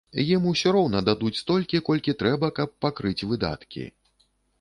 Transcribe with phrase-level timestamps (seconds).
[0.35, 3.83] Ім усё роўна дадуць столькі, колькі трэба, каб пакрыць выдаткі.